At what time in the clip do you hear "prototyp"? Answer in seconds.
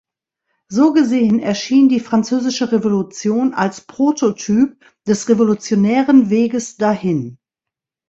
3.81-4.83